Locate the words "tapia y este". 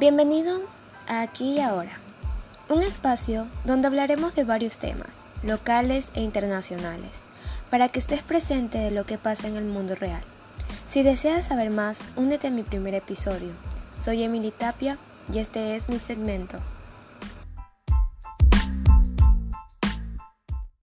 14.52-15.76